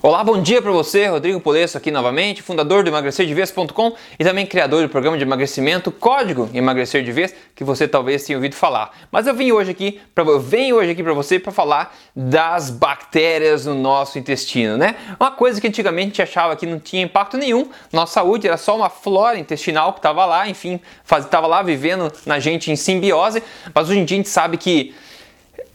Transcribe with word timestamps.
Olá, 0.00 0.22
bom 0.22 0.40
dia 0.40 0.62
para 0.62 0.70
você, 0.70 1.08
Rodrigo 1.08 1.40
Polesso 1.40 1.76
aqui 1.76 1.90
novamente, 1.90 2.40
fundador 2.40 2.84
do 2.84 2.88
emagrecerdevez.com 2.88 3.94
e 4.16 4.24
também 4.24 4.46
criador 4.46 4.80
do 4.80 4.88
programa 4.88 5.18
de 5.18 5.24
emagrecimento 5.24 5.90
Código 5.90 6.48
Emagrecer 6.54 7.02
de 7.02 7.10
Vez, 7.10 7.34
que 7.52 7.64
você 7.64 7.88
talvez 7.88 8.22
tenha 8.24 8.38
ouvido 8.38 8.54
falar. 8.54 8.92
Mas 9.10 9.26
eu 9.26 9.34
vim 9.34 9.50
hoje 9.50 9.72
aqui 9.72 10.00
para 10.14 10.22
eu 10.22 10.38
venho 10.38 10.76
hoje 10.76 10.92
aqui 10.92 11.02
para 11.02 11.12
você 11.12 11.40
para 11.40 11.50
falar 11.50 11.96
das 12.14 12.70
bactérias 12.70 13.66
no 13.66 13.74
nosso 13.74 14.20
intestino, 14.20 14.76
né? 14.76 14.94
Uma 15.18 15.32
coisa 15.32 15.60
que 15.60 15.66
antigamente 15.66 16.22
a 16.22 16.24
gente 16.24 16.30
achava 16.30 16.54
que 16.54 16.64
não 16.64 16.78
tinha 16.78 17.02
impacto 17.02 17.36
nenhum 17.36 17.68
nossa 17.92 18.12
saúde, 18.12 18.46
era 18.46 18.56
só 18.56 18.76
uma 18.76 18.88
flora 18.88 19.36
intestinal 19.36 19.92
que 19.92 19.98
estava 19.98 20.24
lá, 20.24 20.48
enfim, 20.48 20.78
estava 21.18 21.48
lá 21.48 21.60
vivendo 21.60 22.12
na 22.24 22.38
gente 22.38 22.70
em 22.70 22.76
simbiose, 22.76 23.42
mas 23.74 23.90
hoje 23.90 23.98
em 23.98 24.04
dia 24.04 24.16
a 24.16 24.18
gente 24.18 24.28
sabe 24.28 24.58
que 24.58 24.94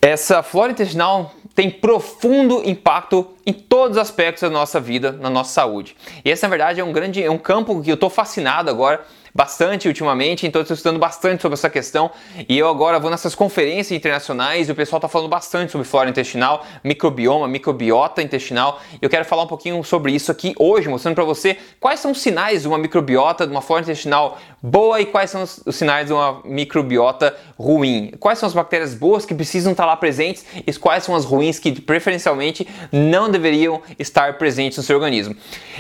essa 0.01 0.41
flora 0.41 0.71
intestinal 0.71 1.33
tem 1.55 1.69
profundo 1.69 2.61
impacto 2.67 3.27
em 3.45 3.53
todos 3.53 3.97
os 3.97 4.01
aspectos 4.01 4.41
da 4.41 4.49
nossa 4.49 4.79
vida, 4.79 5.11
na 5.11 5.29
nossa 5.29 5.53
saúde. 5.53 5.95
E 6.23 6.29
esse, 6.29 6.43
na 6.43 6.49
verdade, 6.49 6.79
é 6.79 6.83
um 6.83 6.93
grande, 6.93 7.23
é 7.23 7.29
um 7.29 7.37
campo 7.37 7.81
que 7.81 7.89
eu 7.89 7.95
estou 7.95 8.09
fascinado 8.09 8.69
agora 8.69 9.05
bastante 9.33 9.87
ultimamente, 9.87 10.45
então 10.45 10.61
estou 10.61 10.75
estudando 10.75 10.99
bastante 10.99 11.41
sobre 11.41 11.53
essa 11.55 11.69
questão 11.69 12.11
e 12.47 12.57
eu 12.57 12.67
agora 12.67 12.99
vou 12.99 13.09
nessas 13.09 13.33
conferências 13.33 13.91
internacionais 13.91 14.69
e 14.69 14.71
o 14.71 14.75
pessoal 14.75 14.99
está 14.99 15.07
falando 15.07 15.29
bastante 15.29 15.71
sobre 15.71 15.87
flora 15.87 16.09
intestinal, 16.09 16.63
microbioma, 16.83 17.47
microbiota 17.47 18.21
intestinal. 18.21 18.79
Eu 19.01 19.09
quero 19.09 19.25
falar 19.25 19.43
um 19.43 19.47
pouquinho 19.47 19.83
sobre 19.83 20.11
isso 20.11 20.31
aqui 20.31 20.53
hoje, 20.59 20.87
mostrando 20.87 21.15
para 21.15 21.23
você 21.23 21.57
quais 21.79 21.99
são 21.99 22.11
os 22.11 22.21
sinais 22.21 22.61
de 22.61 22.67
uma 22.67 22.77
microbiota, 22.77 23.47
de 23.47 23.51
uma 23.51 23.61
flora 23.61 23.81
intestinal 23.81 24.37
boa 24.61 25.01
e 25.01 25.05
quais 25.05 25.31
são 25.31 25.43
os 25.43 25.75
sinais 25.75 26.07
de 26.07 26.13
uma 26.13 26.41
microbiota 26.45 27.35
ruim. 27.57 28.13
Quais 28.19 28.37
são 28.37 28.45
as 28.45 28.53
bactérias 28.53 28.93
boas 28.93 29.25
que 29.25 29.33
precisam 29.33 29.71
estar 29.71 29.85
lá 29.85 29.97
presentes 29.97 30.45
e 30.55 30.73
quais 30.73 31.03
são 31.03 31.15
as 31.15 31.25
ruins 31.25 31.57
que 31.57 31.81
preferencialmente 31.81 32.67
não 32.91 33.31
deveriam 33.33 33.81
estar 33.99 34.37
presentes 34.37 34.77
no 34.77 34.83
seu 34.83 34.95
organismo. 34.95 35.35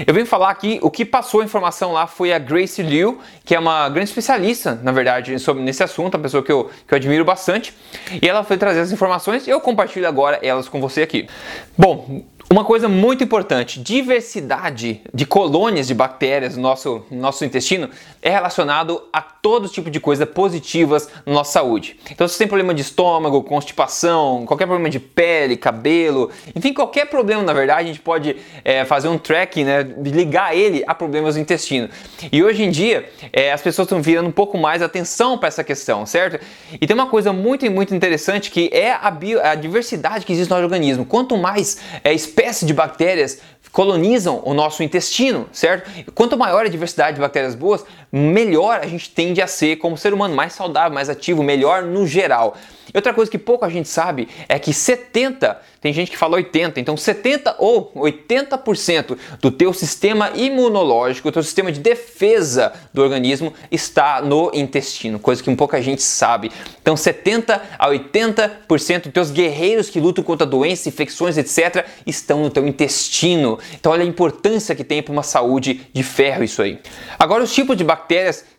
Eu 0.05 0.13
venho 0.13 0.25
falar 0.25 0.49
aqui, 0.49 0.79
o 0.81 0.91
que 0.91 1.05
passou 1.05 1.41
a 1.41 1.45
informação 1.45 1.93
lá 1.93 2.05
foi 2.07 2.33
a 2.33 2.39
Grace 2.39 2.81
Liu, 2.81 3.19
que 3.45 3.55
é 3.55 3.59
uma 3.59 3.87
grande 3.87 4.09
especialista, 4.09 4.79
na 4.83 4.91
verdade, 4.91 5.39
sobre 5.39 5.63
nesse 5.63 5.81
assunto, 5.81 6.15
uma 6.15 6.21
pessoa 6.21 6.43
que 6.43 6.51
eu, 6.51 6.69
que 6.87 6.93
eu 6.93 6.97
admiro 6.97 7.23
bastante. 7.23 7.73
E 8.21 8.27
ela 8.27 8.43
foi 8.43 8.57
trazer 8.57 8.81
as 8.81 8.91
informações 8.91 9.47
e 9.47 9.49
eu 9.49 9.61
compartilho 9.61 10.07
agora 10.07 10.39
elas 10.41 10.67
com 10.67 10.81
você 10.81 11.01
aqui. 11.01 11.27
Bom, 11.77 12.23
uma 12.53 12.63
coisa 12.63 12.87
muito 12.87 13.23
importante, 13.23 13.79
diversidade 13.79 15.01
de 15.11 15.25
colônias 15.25 15.87
de 15.87 15.95
bactérias 15.95 16.55
no 16.55 16.61
nosso, 16.61 17.03
no 17.09 17.19
nosso 17.19 17.43
intestino 17.43 17.89
é 18.21 18.29
relacionado 18.29 19.01
a 19.11 19.21
todo 19.21 19.67
tipo 19.67 19.89
de 19.89 19.99
coisa 19.99 20.23
positivas 20.25 21.09
na 21.25 21.33
nossa 21.33 21.53
saúde. 21.53 21.97
Então, 22.11 22.27
se 22.27 22.35
você 22.35 22.39
tem 22.43 22.47
problema 22.47 22.71
de 22.71 22.81
estômago, 22.81 23.41
constipação, 23.41 24.45
qualquer 24.45 24.67
problema 24.67 24.87
de 24.87 24.99
pele, 24.99 25.57
cabelo, 25.57 26.29
enfim, 26.55 26.73
qualquer 26.73 27.07
problema, 27.07 27.41
na 27.41 27.53
verdade, 27.53 27.81
a 27.81 27.87
gente 27.87 27.99
pode 27.99 28.37
é, 28.63 28.85
fazer 28.85 29.07
um 29.07 29.17
tracking, 29.17 29.63
né, 29.63 29.81
ligar 30.03 30.55
ele 30.55 30.83
a 30.85 30.93
problemas 30.93 31.33
do 31.33 31.41
intestino. 31.41 31.89
E 32.31 32.43
hoje 32.43 32.63
em 32.63 32.69
dia, 32.69 33.09
é, 33.33 33.51
as 33.51 33.63
pessoas 33.63 33.87
estão 33.87 33.99
virando 33.99 34.29
um 34.29 34.31
pouco 34.31 34.59
mais 34.59 34.83
atenção 34.83 35.39
para 35.39 35.47
essa 35.47 35.63
questão, 35.63 36.05
certo? 36.05 36.39
E 36.79 36.85
tem 36.85 36.93
uma 36.93 37.07
coisa 37.07 37.33
muito, 37.33 37.69
muito 37.71 37.95
interessante 37.95 38.51
que 38.51 38.69
é 38.71 38.93
a, 38.93 39.09
bio, 39.09 39.41
a 39.41 39.55
diversidade 39.55 40.23
que 40.23 40.31
existe 40.31 40.51
no 40.51 40.55
organismo. 40.55 41.03
Quanto 41.03 41.35
mais 41.35 41.79
é, 42.03 42.13
de 42.65 42.73
bactérias 42.73 43.39
colonizam 43.73 44.41
o 44.45 44.53
nosso 44.53 44.83
intestino, 44.83 45.49
certo? 45.51 45.89
Quanto 46.13 46.37
maior 46.37 46.65
a 46.65 46.69
diversidade 46.69 47.15
de 47.15 47.21
bactérias 47.21 47.55
boas, 47.55 47.83
melhor 48.15 48.79
a 48.83 48.85
gente 48.85 49.09
tende 49.09 49.41
a 49.41 49.47
ser 49.47 49.77
como 49.77 49.97
ser 49.97 50.13
humano, 50.13 50.35
mais 50.35 50.53
saudável, 50.53 50.93
mais 50.93 51.09
ativo, 51.09 51.41
melhor 51.41 51.81
no 51.81 52.05
geral. 52.05 52.55
Outra 52.93 53.11
coisa 53.11 53.31
que 53.31 53.39
pouco 53.39 53.65
a 53.65 53.69
gente 53.69 53.89
sabe 53.89 54.27
é 54.47 54.59
que 54.59 54.71
70, 54.71 55.59
tem 55.81 55.91
gente 55.91 56.11
que 56.11 56.17
fala 56.17 56.35
80, 56.35 56.79
então 56.79 56.95
70 56.95 57.55
ou 57.57 57.91
80% 57.95 59.17
do 59.41 59.49
teu 59.49 59.73
sistema 59.73 60.31
imunológico, 60.35 61.29
do 61.29 61.33
teu 61.33 61.43
sistema 61.43 61.71
de 61.71 61.79
defesa 61.79 62.71
do 62.93 63.01
organismo 63.01 63.51
está 63.71 64.21
no 64.21 64.51
intestino, 64.53 65.17
coisa 65.17 65.41
que 65.41 65.55
pouca 65.55 65.81
gente 65.81 66.03
sabe. 66.03 66.51
Então 66.81 66.95
70 66.95 67.61
a 67.79 67.89
80% 67.89 69.03
dos 69.03 69.13
teus 69.13 69.31
guerreiros 69.31 69.89
que 69.89 69.99
lutam 69.99 70.23
contra 70.23 70.45
doenças, 70.45 70.85
infecções, 70.85 71.37
etc, 71.37 71.87
estão 72.05 72.43
no 72.43 72.49
teu 72.51 72.67
intestino. 72.67 73.57
Então 73.73 73.91
olha 73.91 74.03
a 74.03 74.07
importância 74.07 74.75
que 74.75 74.83
tem 74.83 75.01
para 75.01 75.11
uma 75.11 75.23
saúde 75.23 75.87
de 75.91 76.03
ferro 76.03 76.43
isso 76.43 76.61
aí. 76.61 76.79
Agora 77.17 77.43
os 77.43 77.53
tipos 77.53 77.75
de 77.75 77.83
bactérias 77.83 78.02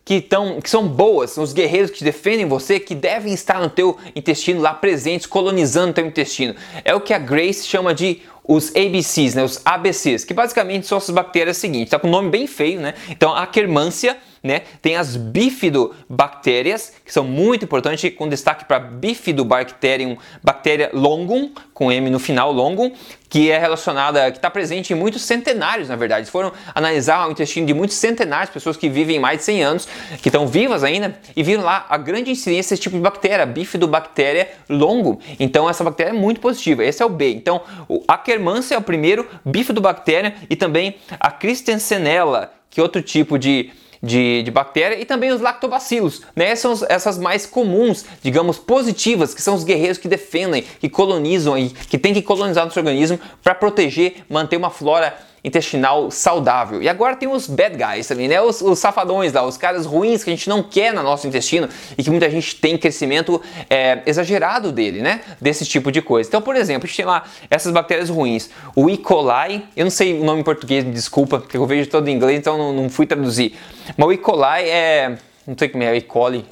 que, 0.04 0.20
tão, 0.20 0.60
que 0.60 0.68
são 0.68 0.86
boas, 0.86 1.30
são 1.30 1.42
os 1.42 1.52
guerreiros 1.52 1.90
que 1.90 2.04
defendem 2.04 2.46
você, 2.46 2.78
que 2.78 2.94
devem 2.94 3.32
estar 3.32 3.60
no 3.60 3.70
teu 3.70 3.96
intestino 4.14 4.60
lá 4.60 4.74
presentes, 4.74 5.26
colonizando 5.26 5.90
o 5.90 5.94
teu 5.94 6.06
intestino. 6.06 6.54
É 6.84 6.94
o 6.94 7.00
que 7.00 7.14
a 7.14 7.18
Grace 7.18 7.66
chama 7.66 7.94
de 7.94 8.22
os 8.46 8.70
ABCs, 8.76 9.34
né, 9.34 9.42
os 9.42 9.60
ABCs, 9.64 10.24
que 10.24 10.34
basicamente 10.34 10.86
são 10.86 10.98
essas 10.98 11.14
bactérias 11.14 11.56
seguintes, 11.56 11.90
tá 11.90 11.98
com 11.98 12.08
um 12.08 12.10
nome 12.10 12.28
bem 12.28 12.46
feio, 12.46 12.78
né? 12.78 12.92
Então, 13.08 13.34
a 13.34 13.42
Akkermansia, 13.42 14.18
né, 14.44 14.60
tem 14.82 14.94
as 14.94 15.16
bifidobactérias, 15.16 16.92
que 17.02 17.10
são 17.10 17.24
muito 17.24 17.64
importantes, 17.64 18.14
com 18.14 18.28
destaque 18.28 18.66
para 18.66 18.78
Bifidobacterium, 18.78 20.18
bactéria 20.42 20.90
longum, 20.92 21.50
com 21.72 21.90
M 21.90 22.10
no 22.10 22.18
final, 22.18 22.52
longum, 22.52 22.92
que 23.30 23.50
é 23.50 23.58
relacionada, 23.58 24.30
que 24.30 24.36
está 24.36 24.50
presente 24.50 24.92
em 24.92 24.96
muitos 24.96 25.22
centenários, 25.22 25.88
na 25.88 25.96
verdade. 25.96 26.30
Foram 26.30 26.52
analisar 26.74 27.26
o 27.26 27.32
intestino 27.32 27.66
de 27.66 27.72
muitos 27.72 27.96
centenários, 27.96 28.50
pessoas 28.50 28.76
que 28.76 28.88
vivem 28.88 29.18
mais 29.18 29.38
de 29.38 29.44
100 29.44 29.62
anos, 29.64 29.88
que 30.20 30.28
estão 30.28 30.46
vivas 30.46 30.84
ainda, 30.84 31.18
e 31.34 31.42
viram 31.42 31.64
lá 31.64 31.86
a 31.88 31.96
grande 31.96 32.30
incidência 32.30 32.74
desse 32.74 32.82
tipo 32.82 32.96
de 32.96 33.02
bactéria, 33.02 33.46
Bifidobactéria 33.46 34.50
longum. 34.68 35.16
Então, 35.40 35.68
essa 35.68 35.82
bactéria 35.82 36.10
é 36.10 36.12
muito 36.12 36.38
positiva. 36.38 36.84
Esse 36.84 37.02
é 37.02 37.06
o 37.06 37.08
B. 37.08 37.30
Então, 37.30 37.62
o 37.88 38.04
Akkermansia 38.06 38.76
é 38.76 38.78
o 38.78 38.82
primeiro, 38.82 39.26
Bifidobactéria, 39.42 40.34
e 40.50 40.54
também 40.54 40.96
a 41.18 41.30
Christensenella, 41.30 42.52
que 42.68 42.78
é 42.78 42.82
outro 42.82 43.00
tipo 43.00 43.38
de 43.38 43.72
de, 44.04 44.42
de 44.42 44.50
bactéria 44.50 45.00
e 45.00 45.04
também 45.04 45.32
os 45.32 45.40
lactobacilos, 45.40 46.22
né? 46.36 46.54
São 46.54 46.74
essas 46.88 47.18
mais 47.18 47.46
comuns, 47.46 48.04
digamos, 48.22 48.58
positivas, 48.58 49.34
que 49.34 49.42
são 49.42 49.54
os 49.54 49.64
guerreiros 49.64 49.98
que 49.98 50.06
defendem, 50.06 50.64
que 50.78 50.88
colonizam 50.88 51.56
e 51.56 51.70
que 51.70 51.98
tem 51.98 52.12
que 52.12 52.22
colonizar 52.22 52.64
nosso 52.64 52.78
organismo 52.78 53.18
para 53.42 53.54
proteger, 53.54 54.24
manter 54.28 54.56
uma 54.56 54.70
flora 54.70 55.16
intestinal 55.44 56.10
saudável. 56.10 56.82
E 56.82 56.88
agora 56.88 57.14
tem 57.14 57.28
os 57.28 57.46
bad 57.46 57.76
guys 57.76 58.08
também, 58.08 58.26
né? 58.26 58.40
Os, 58.40 58.62
os, 58.62 58.78
safadões 58.78 59.30
lá, 59.32 59.44
os 59.44 59.58
caras 59.58 59.84
ruins 59.84 60.24
que 60.24 60.30
a 60.30 60.32
gente 60.32 60.48
não 60.48 60.62
quer 60.62 60.92
no 60.94 61.02
nosso 61.02 61.28
intestino 61.28 61.68
e 61.98 62.02
que 62.02 62.10
muita 62.10 62.30
gente 62.30 62.56
tem 62.56 62.78
crescimento 62.78 63.40
é, 63.68 64.00
exagerado 64.06 64.72
dele, 64.72 65.02
né? 65.02 65.20
Desse 65.38 65.66
tipo 65.66 65.92
de 65.92 66.00
coisa. 66.00 66.26
Então, 66.26 66.40
por 66.40 66.56
exemplo, 66.56 66.84
a 66.84 66.86
gente 66.86 66.96
tem 66.96 67.04
lá 67.04 67.24
essas 67.50 67.70
bactérias 67.70 68.08
ruins. 68.08 68.48
O 68.74 68.88
E. 68.88 68.96
coli, 68.96 69.62
eu 69.76 69.84
não 69.84 69.90
sei 69.90 70.18
o 70.18 70.24
nome 70.24 70.40
em 70.40 70.44
português, 70.44 70.82
me 70.82 70.92
desculpa, 70.92 71.38
porque 71.38 71.58
eu 71.58 71.66
vejo 71.66 71.90
todo 71.90 72.08
em 72.08 72.14
inglês, 72.14 72.38
então 72.38 72.56
não, 72.56 72.72
não 72.72 72.88
fui 72.88 73.04
traduzir. 73.04 73.54
Mas 73.98 74.08
o 74.08 74.12
E. 74.12 74.16
coli 74.16 74.68
é 74.68 75.18
não 75.46 75.54
sei 75.58 75.68
como 75.68 75.84
é, 75.84 75.94
E. 75.94 76.00
coli, 76.00 76.42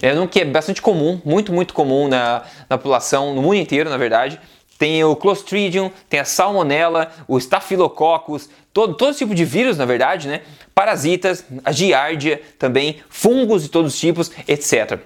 é 0.00 0.18
um 0.18 0.26
que 0.26 0.40
é 0.40 0.44
bastante 0.46 0.80
comum, 0.80 1.20
muito, 1.22 1.52
muito 1.52 1.74
comum 1.74 2.08
na, 2.08 2.44
na 2.66 2.78
população, 2.78 3.34
no 3.34 3.42
mundo 3.42 3.56
inteiro, 3.56 3.90
na 3.90 3.98
verdade 3.98 4.40
tem 4.78 5.02
o 5.02 5.16
Clostridium, 5.16 5.90
tem 6.08 6.20
a 6.20 6.24
Salmonella, 6.24 7.10
o 7.26 7.36
Staphylococcus, 7.38 8.48
todo, 8.72 8.94
todo 8.94 9.16
tipo 9.16 9.34
de 9.34 9.44
vírus, 9.44 9.76
na 9.76 9.84
verdade, 9.84 10.28
né? 10.28 10.42
Parasitas, 10.74 11.44
a 11.64 11.72
giardia 11.72 12.40
também, 12.58 13.00
fungos 13.10 13.64
de 13.64 13.68
todos 13.68 13.94
os 13.94 13.98
tipos, 13.98 14.30
etc. 14.46 15.00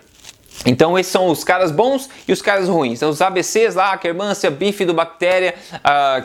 Então 0.64 0.98
esses 0.98 1.10
são 1.10 1.28
os 1.28 1.42
caras 1.42 1.70
bons 1.70 2.08
e 2.26 2.32
os 2.32 2.40
caras 2.40 2.68
ruins. 2.68 2.98
Então 2.98 3.10
os 3.10 3.20
ABCs 3.20 3.74
lá, 3.74 3.92
Akkermansia, 3.92 4.50
Bifidobactéria, 4.50 5.54
a 5.82 6.24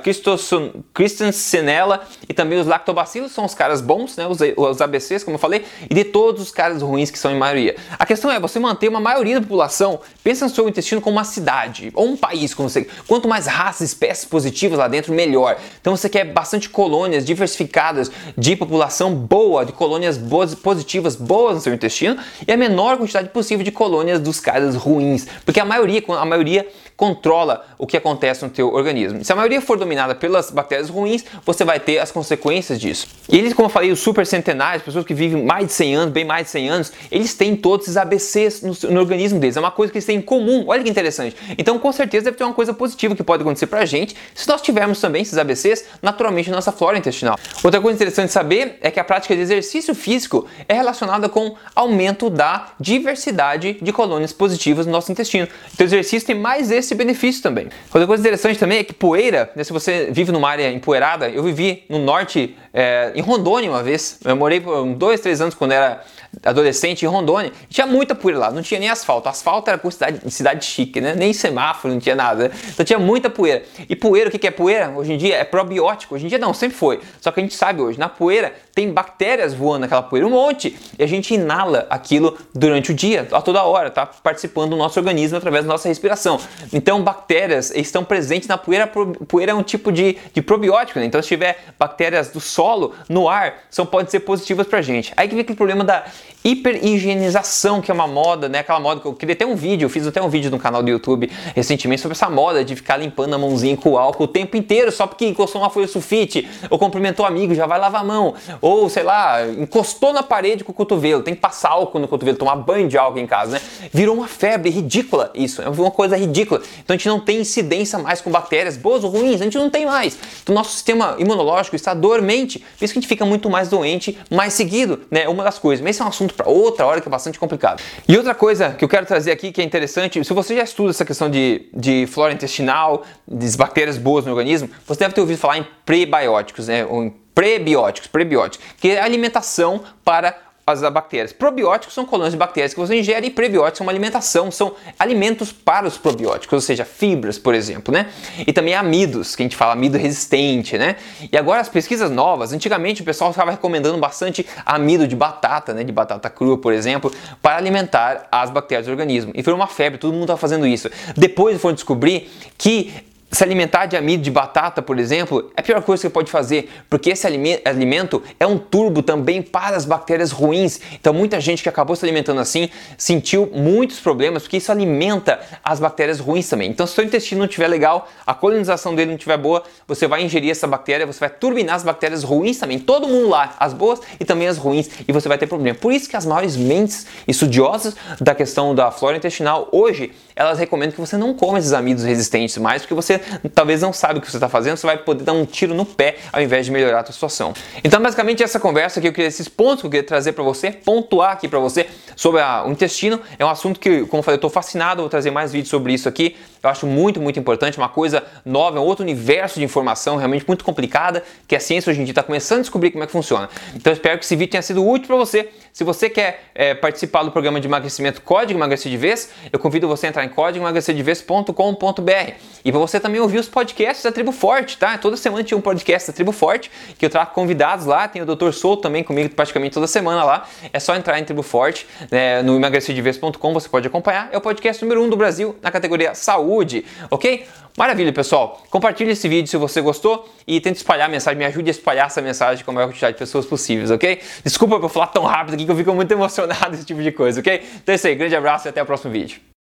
Christensenella 0.93 2.01
e 2.29 2.33
também 2.33 2.59
os 2.59 2.67
lactobacilos 2.67 3.31
são 3.31 3.45
os 3.45 3.53
caras 3.53 3.81
bons, 3.81 4.15
né? 4.15 4.27
Os, 4.27 4.39
os, 4.55 4.81
ABCs, 4.81 5.23
como 5.23 5.35
eu 5.35 5.39
falei, 5.39 5.65
e 5.89 5.93
de 5.93 6.03
todos 6.03 6.41
os 6.41 6.51
caras 6.51 6.81
ruins 6.81 7.09
que 7.09 7.17
são 7.17 7.31
em 7.31 7.38
maioria. 7.38 7.75
A 7.97 8.05
questão 8.05 8.31
é 8.31 8.39
você 8.39 8.59
manter 8.59 8.88
uma 8.88 8.99
maioria 8.99 9.35
da 9.35 9.41
população, 9.41 9.99
pensa 10.23 10.45
no 10.45 10.51
seu 10.51 10.69
intestino 10.69 11.01
como 11.01 11.17
uma 11.17 11.23
cidade 11.23 11.91
ou 11.95 12.05
um 12.07 12.15
país, 12.15 12.53
como 12.53 12.69
você. 12.69 12.88
Quanto 13.07 13.27
mais 13.27 13.47
raças, 13.47 13.89
espécies 13.89 14.25
positivas 14.25 14.77
lá 14.77 14.88
dentro, 14.88 15.13
melhor. 15.13 15.57
Então 15.81 15.95
você 15.95 16.09
quer 16.09 16.25
bastante 16.25 16.69
colônias 16.69 17.25
diversificadas 17.25 18.12
de 18.38 18.56
população 18.56 19.13
boa, 19.13 19.65
de 19.65 19.71
colônias 19.71 20.18
boas, 20.18 20.53
positivas, 20.53 21.15
boas 21.15 21.56
no 21.56 21.62
seu 21.62 21.73
intestino 21.73 22.18
e 22.47 22.51
a 22.51 22.57
menor 22.57 22.97
quantidade 22.97 23.30
possível 23.30 23.63
de 23.63 23.71
colônias 23.71 24.17
dos 24.19 24.40
caras 24.40 24.75
ruins, 24.75 25.28
porque 25.46 25.60
a 25.60 25.66
maioria, 25.66 26.04
a 26.08 26.25
maioria 26.25 26.68
controla 26.97 27.63
o 27.77 27.85
que 27.85 27.95
acontece 27.95 28.44
no 28.44 28.49
teu 28.49 28.73
organismo. 28.73 29.23
Se 29.23 29.31
a 29.31 29.35
maioria 29.35 29.61
for 29.61 29.77
dominada 29.77 30.15
pelas 30.15 30.49
bactérias 30.49 30.89
ruins, 30.89 31.23
você 31.45 31.63
vai 31.63 31.79
ter 31.79 31.99
as 31.99 32.11
consequências 32.11 32.79
disso. 32.79 33.07
E 33.29 33.38
eles, 33.38 33.53
como 33.53 33.67
eu 33.67 33.69
falei, 33.69 33.91
os 33.91 33.99
super 33.99 34.25
centenários, 34.25 34.83
pessoas 34.83 35.05
que 35.05 35.13
vivem 35.13 35.45
mais 35.45 35.67
de 35.67 35.73
100 35.73 35.95
anos, 35.95 36.13
bem 36.13 36.25
mais 36.25 36.45
de 36.45 36.51
100 36.51 36.69
anos, 36.69 36.91
eles 37.11 37.35
têm 37.35 37.55
todos 37.55 37.85
esses 37.85 37.97
ABCs 37.97 38.61
no, 38.63 38.91
no 38.91 38.99
organismo 38.99 39.39
deles. 39.39 39.55
É 39.55 39.59
uma 39.59 39.69
coisa 39.69 39.91
que 39.91 39.97
eles 39.97 40.05
têm 40.05 40.17
em 40.17 40.21
comum. 40.21 40.65
Olha 40.67 40.83
que 40.83 40.89
interessante. 40.89 41.35
Então, 41.57 41.77
com 41.77 41.91
certeza 41.91 42.25
deve 42.25 42.38
ter 42.38 42.44
uma 42.44 42.53
coisa 42.53 42.73
positiva 42.73 43.15
que 43.15 43.23
pode 43.23 43.44
acontecer 43.44 43.67
pra 43.67 43.85
gente 43.85 44.15
se 44.33 44.47
nós 44.47 44.61
tivermos 44.61 44.99
também 44.99 45.21
esses 45.21 45.38
ABCs 45.38 45.85
naturalmente 46.01 46.49
na 46.49 46.55
nossa 46.55 46.71
flora 46.71 46.97
intestinal. 46.97 47.38
Outra 47.63 47.79
coisa 47.79 47.95
interessante 47.95 48.27
de 48.27 48.33
saber 48.33 48.79
é 48.81 48.89
que 48.89 48.99
a 48.99 49.03
prática 49.03 49.35
de 49.35 49.41
exercício 49.41 49.94
físico 49.94 50.47
é 50.67 50.73
relacionada 50.73 51.29
com 51.29 51.55
aumento 51.75 52.29
da 52.29 52.69
diversidade 52.79 53.77
de 53.79 53.94
colônias 53.94 54.33
positivas 54.33 54.88
no 54.88 54.91
nosso 54.91 55.11
intestino. 55.11 55.47
Então, 55.73 55.85
o 55.85 55.88
exercício 55.88 56.25
tem 56.25 56.35
mais 56.35 56.71
esse 56.71 56.87
esse 56.88 56.95
benefício 56.95 57.44
também. 57.44 57.68
Outra 57.94 58.07
coisa 58.07 58.22
interessante 58.22 58.57
também 58.57 58.80
é 58.80 58.84
que 58.84 58.94
poeira, 58.94 59.51
né, 59.56 59.63
se 59.63 59.74
você 59.74 60.10
vive 60.12 60.31
numa 60.31 60.50
área 60.50 60.72
empoeirada, 60.72 61.30
eu 61.30 61.44
vivi 61.44 61.84
no 61.89 62.00
norte, 62.00 62.56
é, 62.79 63.12
em 63.15 63.21
Rondônia 63.21 63.71
uma 63.71 63.81
vez, 63.81 64.19
eu 64.24 64.35
morei 64.35 64.62
por 64.62 64.85
dois, 64.94 65.19
três 65.19 65.41
anos 65.41 65.56
quando 65.56 65.71
era 65.71 66.03
adolescente 66.44 67.03
em 67.03 67.07
Rondônia, 67.07 67.51
tinha 67.69 67.88
muita 67.88 68.13
poeira 68.13 68.39
lá, 68.39 68.51
não 68.51 68.62
tinha 68.62 68.79
nem 68.79 68.88
asfalto. 68.88 69.27
Asfalto 69.27 69.69
era 69.69 69.79
por 69.79 69.91
cidade, 69.91 70.31
cidade 70.31 70.65
chique, 70.65 71.01
né? 71.01 71.15
Nem 71.15 71.33
semáforo, 71.33 71.91
não 71.91 72.00
tinha 72.00 72.15
nada. 72.15 72.51
Então 72.69 72.85
tinha 72.85 73.00
muita 73.00 73.31
poeira. 73.31 73.63
E 73.89 73.95
poeira, 73.95 74.29
o 74.29 74.31
que 74.31 74.45
é 74.45 74.51
poeira? 74.51 74.94
Hoje 74.95 75.13
em 75.13 75.18
dia 75.18 75.38
é 75.38 75.44
probiótico. 75.44 76.13
Hoje 76.13 76.25
em 76.25 76.29
dia 76.29 76.38
não, 76.38 76.53
sempre 76.53 76.77
foi. 76.77 77.00
Só 77.19 77.31
que 77.31 77.39
a 77.39 77.44
gente 77.44 77.56
sabe 77.56 77.81
hoje, 77.81 77.97
na 77.97 78.09
poeira 78.09 78.53
tem 78.75 78.91
bactérias 78.91 79.56
voando 79.56 79.80
naquela 79.80 80.03
poeira, 80.03 80.27
um 80.27 80.31
monte. 80.31 80.77
E 81.00 81.03
a 81.03 81.07
gente 81.07 81.33
inala 81.33 81.88
aquilo 81.89 82.38
durante 82.53 82.91
o 82.91 82.94
dia, 82.94 83.27
a 83.31 83.41
toda 83.41 83.63
hora, 83.63 83.89
tá 83.89 84.06
participando 84.06 84.71
do 84.71 84.77
nosso 84.77 85.00
organismo 85.00 85.38
através 85.38 85.65
da 85.65 85.71
nossa 85.71 85.88
respiração. 85.88 86.39
Então 86.71 87.01
bactérias 87.01 87.71
estão 87.71 88.03
presentes 88.03 88.47
na 88.47 88.57
poeira. 88.57 88.85
Poeira 88.85 89.51
é 89.51 89.56
um 89.56 89.63
tipo 89.63 89.91
de, 89.91 90.18
de 90.31 90.41
probiótico, 90.41 91.00
né? 91.00 91.06
Então 91.06 91.21
se 91.21 91.27
tiver 91.27 91.57
bactérias 91.80 92.30
do 92.30 92.39
solo 92.39 92.67
no 93.10 93.30
ar, 93.30 93.56
são 93.69 93.86
podem 93.86 94.10
ser 94.10 94.22
positivas 94.22 94.68
pra 94.68 94.81
gente. 94.81 95.14
Aí 95.16 95.28
que 95.28 95.36
vem 95.36 95.42
aquele 95.42 95.58
problema 95.58 95.84
da 95.84 96.06
hiperhigienização, 96.47 97.81
que 97.81 97.91
é 97.91 97.94
uma 97.94 98.07
moda, 98.07 98.47
né? 98.47 98.59
Aquela 98.59 98.79
moda 98.79 99.01
que 99.01 99.07
eu 99.07 99.13
queria 99.13 99.35
ter 99.35 99.45
um 99.45 99.55
vídeo, 99.55 99.85
eu 99.85 99.89
fiz 99.89 100.07
até 100.07 100.21
um 100.21 100.29
vídeo 100.29 100.49
no 100.49 100.57
canal 100.57 100.81
do 100.81 100.89
YouTube 100.89 101.29
recentemente 101.53 102.01
sobre 102.01 102.15
essa 102.15 102.29
moda 102.29 102.63
de 102.63 102.75
ficar 102.75 102.97
limpando 102.97 103.33
a 103.33 103.38
mãozinha 103.38 103.75
com 103.75 103.97
álcool 103.97 104.23
o 104.23 104.27
tempo 104.27 104.55
inteiro, 104.55 104.91
só 104.91 105.05
porque 105.05 105.25
encostou 105.25 105.61
uma 105.61 105.69
folha 105.69 105.88
sulfite, 105.88 106.47
ou 106.69 106.79
cumprimentou 106.79 107.25
um 107.25 107.27
amigo, 107.27 107.53
já 107.53 107.65
vai 107.65 107.77
lavar 107.79 108.01
a 108.01 108.03
mão, 108.03 108.33
ou 108.61 108.89
sei 108.89 109.03
lá, 109.03 109.45
encostou 109.47 110.13
na 110.13 110.23
parede 110.23 110.63
com 110.63 110.71
o 110.71 110.75
cotovelo, 110.75 111.21
tem 111.21 111.35
que 111.35 111.41
passar 111.41 111.69
álcool 111.69 111.99
no 111.99 112.07
cotovelo, 112.07 112.38
tomar 112.38 112.55
banho 112.55 112.88
de 112.88 112.97
álcool 112.97 113.19
em 113.19 113.27
casa, 113.27 113.53
né? 113.53 113.61
Virou 113.91 114.15
uma 114.15 114.27
febre 114.27 114.69
ridícula 114.69 115.31
isso, 115.35 115.61
é 115.61 115.67
uma 115.67 115.91
coisa 115.91 116.15
ridícula. 116.15 116.61
Então 116.83 116.94
a 116.94 116.97
gente 116.97 117.09
não 117.09 117.19
tem 117.19 117.41
incidência 117.41 117.99
mais 117.99 118.21
com 118.21 118.31
bactérias 118.31 118.77
boas 118.77 119.03
ou 119.03 119.09
ruins, 119.09 119.41
a 119.41 119.44
gente 119.44 119.57
não 119.57 119.69
tem 119.69 119.85
mais. 119.85 120.17
Então 120.44 120.55
nosso 120.55 120.71
sistema 120.71 121.15
imunológico 121.19 121.75
está 121.75 121.94
dormente, 121.94 122.59
por 122.59 122.85
isso 122.85 122.94
que 122.94 122.99
a 122.99 123.01
gente 123.01 123.09
fica 123.09 123.25
muito 123.25 123.49
mais 123.49 123.69
doente 123.69 124.17
mais 124.29 124.53
seguido, 124.53 125.01
né? 125.11 125.27
Uma 125.27 125.44
das 125.44 125.59
coisas. 125.59 125.83
Mas 125.83 125.95
esse 125.95 126.01
é 126.01 126.05
um 126.05 126.09
assunto 126.09 126.33
para 126.38 126.50
outra 126.50 126.86
hora 126.86 127.01
que 127.01 127.07
é 127.07 127.12
bastante 127.12 127.39
complicado. 127.39 127.81
E 128.07 128.16
outra 128.16 128.34
coisa 128.34 128.69
que 128.69 128.86
eu 128.86 128.88
quero 128.88 129.06
trazer 129.06 129.31
aqui 129.31 129.51
que 129.51 129.60
é 129.60 129.63
interessante, 129.63 130.24
se 130.24 130.34
você 130.34 130.56
já 130.56 130.63
estuda 130.63 130.92
essa 130.92 131.04
questão 131.04 131.30
de, 131.30 131.68
de 131.74 132.07
flora 132.07 132.31
intestinal, 132.31 133.04
das 133.28 133.56
bactérias 133.56 133.98
boas 133.98 134.24
no 134.25 134.31
organismo, 134.31 134.69
você 134.86 135.00
deve 135.00 135.13
ter 135.13 135.22
ouvido 135.22 135.38
falar 135.38 135.57
em 135.57 135.68
prebióticos, 135.86 136.68
né? 136.68 136.86
Ou 136.86 137.04
em 137.04 137.10
prebióticos, 137.34 138.07
prebióticos, 138.07 138.66
que 138.78 138.92
é 138.92 139.01
alimentação 139.01 139.84
para 140.04 140.36
as 140.68 140.81
bactérias. 140.81 141.31
Probióticos 141.31 141.94
são 141.94 142.06
colônias 142.06 142.34
de 142.34 142.38
bactérias 142.38 142.74
que 142.74 142.80
você 142.80 143.00
ingere 143.00 143.28
e 143.28 143.30
prebióticos 143.30 143.78
são 143.78 143.86
uma 143.86 143.92
alimentação, 143.92 144.52
são 144.52 144.75
alimentos 145.00 145.54
para 145.54 145.88
os 145.88 145.98
probióticos, 145.98 146.52
ou 146.52 146.60
seja, 146.60 146.84
fibras, 146.84 147.40
por 147.40 147.56
exemplo, 147.56 147.94
né? 147.94 148.08
E 148.46 148.52
também 148.52 148.75
amidos, 148.75 149.34
que 149.34 149.44
a 149.44 149.46
gente 149.46 149.56
fala 149.56 149.72
amido 149.72 149.98
resistente, 149.98 150.78
né? 150.78 150.98
E 151.31 151.38
agora 151.38 151.62
as 151.62 151.69
pesquisas 151.69 152.12
novas, 152.12 152.52
antigamente 152.52 153.02
o 153.02 153.06
pessoal 153.06 153.30
estava 153.30 153.52
recomendando 153.52 153.98
bastante 153.98 154.46
amido 154.66 155.08
de 155.08 155.16
batata, 155.16 155.74
né? 155.74 155.86
De 155.86 155.92
batata 155.94 156.30
crua, 156.30 156.58
por 156.58 156.74
exemplo, 156.74 157.14
para 157.42 157.56
alimentar 157.56 158.28
as 158.30 158.50
bactérias 158.50 158.88
do 158.88 158.92
organismo. 158.92 159.31
E 159.34 159.42
foi 159.42 159.54
uma 159.54 159.68
febre, 159.68 159.98
todo 159.98 160.12
mundo 160.12 160.24
estava 160.24 160.40
fazendo 160.40 160.68
isso. 160.68 160.90
Depois 161.16 161.60
foram 161.62 161.75
descobrir 161.75 162.30
que 162.58 163.06
se 163.29 163.44
alimentar 163.44 163.88
de 163.88 163.97
amido 163.97 164.24
de 164.24 164.31
batata, 164.31 164.81
por 164.81 164.97
exemplo, 164.97 165.51
é 165.56 165.59
a 165.59 165.63
pior 165.63 165.81
coisa 165.81 166.01
que 166.01 166.07
você 166.07 166.09
pode 166.09 166.31
fazer, 166.31 166.69
porque 166.89 167.09
esse 167.09 167.27
alimento 167.27 168.24
é 168.39 168.47
um 168.47 168.57
turbo 168.57 169.03
também 169.03 169.41
para 169.41 169.75
as 169.75 169.83
bactérias 169.83 170.31
ruins. 170.31 170.79
Então, 170.94 171.13
muita 171.13 171.39
gente 171.41 171.62
que 171.62 171.68
acabou 171.68 171.95
se 171.95 172.06
alimentando 172.06 172.39
assim 172.39 172.69
sentiu 172.97 173.51
muitos 173.53 174.00
problemas, 174.00 174.44
porque 174.44 174.57
isso 174.57 174.71
alimenta 174.71 175.41
as 175.62 175.79
bactérias 175.79 176.19
ruins 176.19 176.47
também. 176.47 176.69
Então, 176.69 176.88
se 176.88 176.94
o 176.94 176.95
seu 176.95 177.03
intestino 177.03 177.39
não 177.39 177.47
estiver 177.47 177.68
legal, 177.68 178.07
a 178.25 178.33
colonização 178.33 178.95
dele 178.95 179.09
não 179.09 179.18
estiver 179.18 179.38
boa, 179.38 179.62
você 179.85 180.07
vai 180.07 180.23
ingerir 180.23 180.51
essa 180.51 180.65
bactéria, 180.65 181.06
você 181.06 181.19
vai 181.19 181.30
turbinar 181.30 181.75
as 181.75 181.83
bactérias 181.83 182.23
ruins 182.23 182.57
também. 182.57 182.80
Todo 182.80 183.07
mundo 183.07 183.27
lá, 183.27 183.56
as 183.59 183.73
boas 183.73 184.00
e 184.19 184.23
também 184.23 184.47
as 184.47 184.57
ruins, 184.57 184.89
e 185.06 185.12
você 185.12 185.27
vai 185.27 185.38
ter 185.38 185.47
problema. 185.47 185.77
Por 185.77 185.91
isso 185.91 186.09
que 186.09 186.15
as 186.15 186.25
maiores 186.25 186.56
mentes 186.56 187.06
estudiosas 187.27 187.94
da 188.21 188.33
questão 188.33 188.73
da 188.73 188.89
flora 188.89 189.18
intestinal 189.18 189.68
hoje, 189.71 190.13
elas 190.33 190.59
recomendam 190.59 190.95
que 190.95 191.01
você 191.01 191.18
não 191.18 191.33
coma 191.33 191.59
esses 191.59 191.73
amidos 191.73 192.06
resistentes 192.06 192.57
mais, 192.57 192.83
porque 192.83 192.94
você 192.94 193.17
talvez 193.54 193.81
não 193.81 193.94
sabe 193.94 194.19
o 194.19 194.22
que 194.22 194.30
você 194.30 194.38
está 194.38 194.50
fazendo, 194.50 194.78
você 194.78 194.88
vai 194.88 194.98
poder 194.98 195.24
dar 195.24 195.34
um 195.34 195.46
tiro 195.46 195.74
no 195.74 195.86
pé 195.86 196.18
ao 196.31 196.42
invés 196.42 196.66
de 196.66 196.72
melhorar 196.72 197.02
a 197.02 197.06
sua 197.06 197.14
situação. 197.14 197.54
Então, 197.84 198.02
basicamente, 198.02 198.44
essa 198.44 198.60
conversa 198.60 199.02
que 199.02 199.08
eu 199.08 199.14
queria, 199.14 199.28
esses 199.28 199.48
pontos 199.48 199.81
que 199.81 199.88
eu 199.88 199.92
queria 199.92 200.06
trazer 200.06 200.34
para 200.34 200.44
você, 200.44 200.72
pontuar 200.72 201.31
aqui 201.31 201.48
para 201.48 201.60
você 201.60 201.88
sobre 202.16 202.42
a, 202.42 202.66
o 202.66 202.72
intestino, 202.72 203.19
é 203.38 203.46
um 203.46 203.50
assunto 203.50 203.80
que, 203.80 204.06
como 204.06 204.19
eu 204.19 204.24
falei, 204.24 204.36
eu 204.36 204.38
estou 204.38 204.50
fascinado, 204.50 205.02
vou 205.02 205.10
trazer 205.10 205.31
mais 205.31 205.52
vídeos 205.52 205.69
sobre 205.69 205.94
isso 205.94 206.08
aqui. 206.08 206.36
Eu 206.62 206.69
acho 206.69 206.88
muito, 206.88 207.22
muito 207.22 207.40
importante, 207.40 207.78
uma 207.78 207.90
coisa 207.90 208.24
nova, 208.46 208.78
é 208.78 208.81
um 208.81 208.84
outro 208.84 209.04
universo 209.04 209.60
de 209.60 209.66
informação 209.66 210.18
realmente 210.18 210.46
muito 210.48 210.64
complicada, 210.64 211.24
que 211.48 211.56
a 211.56 211.60
ciência 211.60 211.90
hoje 211.90 212.02
em 212.02 212.04
dia 212.04 212.12
está 212.12 212.24
começando 212.24 212.60
a 212.60 212.62
descobrir 212.62 212.92
como 212.92 213.04
é 213.04 213.08
que 213.08 213.12
funciona. 213.12 213.50
Então, 213.75 213.94
espero 213.94 214.18
que 214.18 214.25
esse 214.25 214.36
vídeo 214.36 214.52
tenha 214.52 214.62
sido 214.62 214.86
útil 214.86 215.08
para 215.08 215.16
você. 215.16 215.50
Se 215.77 215.83
você 215.83 216.09
quer 216.09 216.45
é, 216.56 216.74
participar 216.74 217.21
do 217.21 217.29
programa 217.29 217.62
de 217.62 217.68
emagrecimento 217.68 218.19
Código 218.24 218.57
Emagrecer 218.57 218.91
de 218.91 218.97
Vez, 218.97 219.29
eu 219.53 219.59
convido 219.59 219.88
você 219.88 220.07
a 220.07 220.09
entrar 220.09 220.25
em 220.25 220.29
códigoemagrecerdevez.com.br 220.29 222.31
e 222.65 222.71
para 222.71 222.79
você 222.79 223.00
também 223.00 223.21
ouvir 223.21 223.38
os 223.38 223.47
podcasts 223.47 224.03
da 224.03 224.12
Tribo 224.12 224.31
Forte, 224.31 224.75
tá? 224.75 224.97
Toda 224.97 225.15
semana 225.15 225.44
tinha 225.44 225.56
um 225.56 225.62
podcast 225.62 226.09
da 226.09 226.15
Tribo 226.15 226.31
Forte, 226.31 226.71
que 226.97 227.06
eu 227.06 227.12
trago 227.12 227.29
convidados 227.29 227.85
lá, 227.85 228.07
tem 228.07 228.24
o 228.24 228.25
Dr. 228.25 228.53
Souto 228.53 228.81
também 228.81 229.03
comigo 229.03 229.29
praticamente 229.35 229.75
toda 229.75 229.85
semana 229.85 230.24
lá. 230.24 230.50
É 230.74 230.79
só 230.79 230.95
entrar 230.95 231.19
em 231.19 231.24
Tribo 231.24 231.44
Forte, 231.44 231.85
né, 232.09 232.41
no 232.41 232.56
emagrecerdevez.com, 232.56 233.53
você 233.53 233.69
pode 233.69 233.85
acompanhar. 233.85 234.30
É 234.31 234.38
o 234.38 234.41
podcast 234.41 234.83
número 234.83 235.03
1 235.03 235.06
um 235.06 235.09
do 235.12 235.15
Brasil 235.15 235.56
na 235.62 235.69
categoria 235.69 236.15
saúde, 236.15 236.85
ok? 237.12 237.45
Maravilha, 237.77 238.12
pessoal. 238.12 238.63
Compartilhe 238.71 239.12
esse 239.12 239.29
vídeo 239.29 239.47
se 239.47 239.56
você 239.56 239.81
gostou 239.81 240.27
e 240.47 240.59
tente 240.59 240.77
espalhar 240.77 241.07
a 241.07 241.12
mensagem, 241.12 241.38
me 241.38 241.45
ajude 241.45 241.69
a 241.69 241.71
espalhar 241.71 242.07
essa 242.07 242.19
mensagem 242.24 242.65
com 242.65 242.71
a 242.71 242.74
maior 242.74 242.88
quantidade 242.88 243.13
de 243.13 243.19
pessoas 243.19 243.45
possíveis, 243.45 243.91
ok? 243.91 244.19
Desculpa 244.44 244.79
por 244.79 244.89
falar 244.89 245.07
tão 245.07 245.24
rápido 245.24 245.53
aqui 245.53 245.63
que 245.63 245.69
eu 245.69 245.75
fico 245.75 245.94
muito 245.94 246.09
emocionado 246.12 246.74
esse 246.74 246.83
tipo 246.83 247.03
de 247.03 247.12
coisa, 247.12 247.39
ok? 247.39 247.62
Então 247.83 247.94
é 247.94 247.95
isso 247.95 248.07
aí, 248.07 248.15
grande 248.15 248.35
abraço 248.35 248.68
e 248.68 248.69
até 248.69 248.81
o 248.81 248.85
próximo 248.85 249.12
vídeo. 249.12 249.47